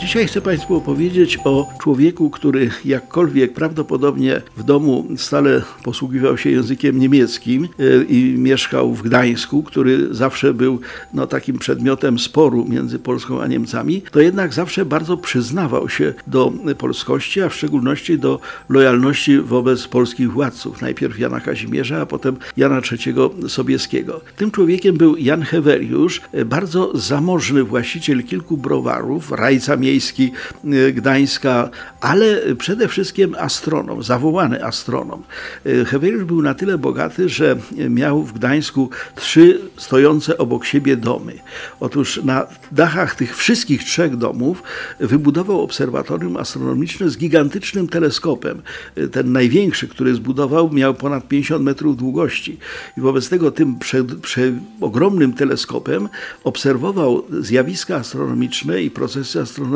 [0.00, 6.98] Dzisiaj chcę Państwu opowiedzieć o człowieku, który jakkolwiek prawdopodobnie w domu stale posługiwał się językiem
[6.98, 10.80] niemieckim e, i mieszkał w Gdańsku, który zawsze był
[11.14, 16.52] no, takim przedmiotem sporu między Polską a Niemcami, to jednak zawsze bardzo przyznawał się do
[16.78, 20.82] polskości, a w szczególności do lojalności wobec polskich władców.
[20.82, 23.14] Najpierw Jana Kazimierza, a potem Jana III
[23.48, 24.20] Sobieskiego.
[24.36, 30.32] Tym człowiekiem był Jan Heweriusz, e, bardzo zamożny właściciel kilku browarów, rajca miejski,
[30.64, 35.22] y, Gdańska, ale przede wszystkim astronom, zawołany astronom.
[35.66, 37.56] Y, Heweliusz był na tyle bogaty, że
[37.90, 41.32] miał w Gdańsku trzy stojące obok siebie domy.
[41.80, 44.62] Otóż na dachach tych wszystkich trzech domów
[45.00, 48.62] wybudował obserwatorium astronomiczne z gigantycznym teleskopem.
[48.98, 52.58] Y, ten największy, który zbudował, miał ponad 50 metrów długości.
[52.98, 56.08] I wobec tego tym prze, prze, ogromnym teleskopem
[56.44, 59.75] obserwował zjawiska astronomiczne i procesy astronomiczne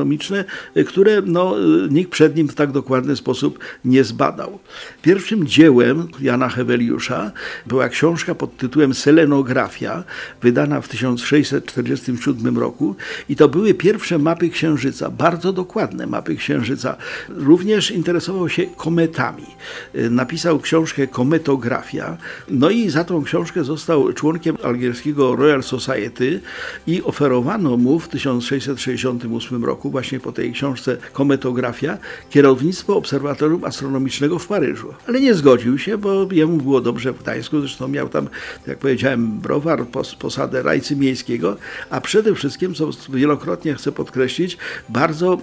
[0.77, 4.59] y, które no, y, nikt przed nim w tak dokładny sposób nie zbadał.
[5.03, 7.31] Pierwszym dziełem Jana Heweliusza
[7.67, 10.05] była książka pod tytułem Selenografia,
[10.43, 12.97] wydana w 1647 roku
[13.29, 16.97] i to były pierwsze mapy Księżyca, bardzo dokładne mapy Księżyca.
[17.29, 19.47] Również interesował się kometami.
[19.95, 22.17] Y, napisał książkę Kometografia,
[22.49, 26.41] no i za tą książkę został członkiem angielskiego Royal Society
[26.87, 31.99] i oferowano mu w 1668 roku właśnie po tej książce Kometografia,
[32.31, 34.95] kierownictwo Obserwatorium Astronomicznego w Paryżu.
[35.07, 38.29] Ale nie zgodził się, bo jemu było dobrze w Gdańsku, zresztą miał tam,
[38.67, 39.87] jak powiedziałem, browar,
[40.19, 41.57] posadę rajcy miejskiego,
[41.91, 45.39] a przede wszystkim, co wielokrotnie chcę podkreślić, bardzo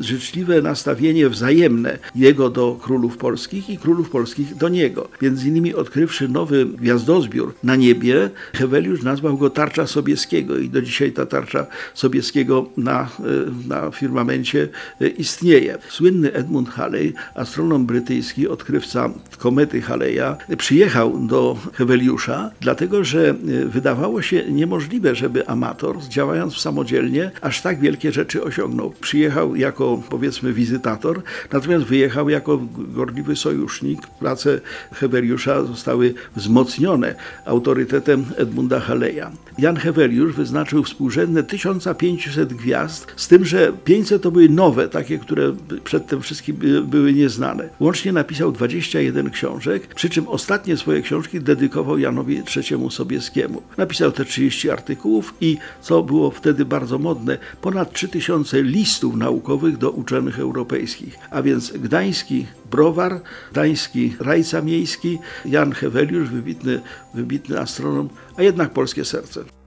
[0.00, 5.08] y, życzliwe nastawienie wzajemne jego do królów polskich i królów polskich do niego.
[5.22, 11.12] Między innymi odkrywszy nowy gwiazdozbiór na niebie, Heweliusz nazwał go Tarcza Sobieskiego i do dzisiaj
[11.12, 14.68] ta Tarcza Sobieskiego na, y, na firmamencie
[15.00, 15.78] e, istnieje.
[15.88, 23.34] Słynny Edmund Halley, astronom brytyjski, odkrywca komety Haleya, przyjechał do Heweliusza, dlatego że e,
[23.64, 28.90] wydawało się niemożliwe, żeby amator, działając samodzielnie, aż tak wielkie rzeczy osiągnął.
[29.00, 31.22] Przyjechał jako, powiedzmy, wizytator,
[31.52, 34.06] natomiast wyjechał jako gorliwy sojusznik.
[34.06, 34.60] Prace
[34.92, 39.30] Heweliusza zostały wzmocnione autorytetem Edmunda Haleya.
[39.58, 45.52] Jan Heweliusz wyznaczył współrzędne 1500 gwiazd, z tym, że 500 to były nowe, takie, które
[45.84, 47.68] przedtem wszystkim były nieznane.
[47.80, 53.62] Łącznie napisał 21 książek, przy czym ostatnie swoje książki dedykował Janowi III Sobieskiemu.
[53.76, 59.90] Napisał te 30 artykułów i, co było wtedy bardzo modne, ponad 3000 listów naukowych do
[59.90, 61.18] uczonych europejskich.
[61.30, 63.20] A więc gdański browar,
[63.52, 66.80] gdański rajca miejski, Jan Heweliusz, wybitny,
[67.14, 69.57] wybitny astronom, a jednak polskie serce.